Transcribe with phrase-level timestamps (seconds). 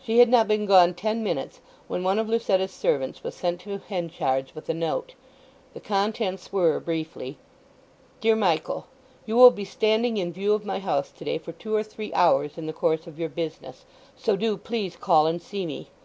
[0.00, 3.76] She had not been gone ten minutes when one of Lucetta's servants was sent to
[3.78, 5.14] Henchard's with a note.
[5.74, 7.38] The contents were briefly:—
[8.20, 11.82] DEAR MICHAEL,—You will be standing in view of my house to day for two or
[11.82, 13.84] three hours in the course of your business,
[14.16, 15.88] so do please call and see me.